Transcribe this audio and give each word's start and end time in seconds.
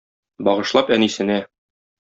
Багышлап 0.47 0.91
әнисенә. 0.97 1.39